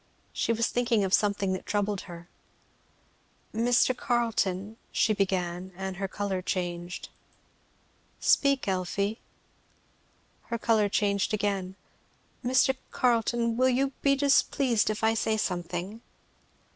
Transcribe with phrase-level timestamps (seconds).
[0.33, 2.27] She was thinking of something that troubled her.
[3.53, 3.95] "Mr.
[3.95, 7.09] Carleton" she began, and her colour changed.
[8.19, 9.19] "Speak, Elfie."
[10.45, 11.75] Her colour changed again.
[12.43, 12.75] "Mr.
[12.89, 16.01] Carleton will you be displeased if I say something?"